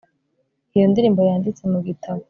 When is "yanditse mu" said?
1.29-1.79